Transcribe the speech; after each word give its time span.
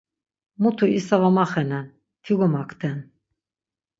Mutu 0.61 0.83
isa 0.99 1.15
var 1.23 1.33
maxenen, 1.37 1.85
ti 2.23 2.31
gomakten. 2.39 2.97